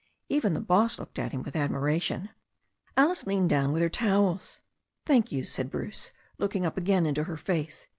[0.29, 2.29] Even the boss looked at him with admiration.
[2.97, 4.59] Alice leaned down with her towels.
[5.05, 7.85] "Thank you," said Bruce, looking up again into her face.